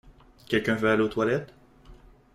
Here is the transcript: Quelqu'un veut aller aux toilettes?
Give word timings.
Quelqu'un 0.47 0.73
veut 0.73 0.89
aller 0.89 1.03
aux 1.03 1.07
toilettes? 1.09 1.53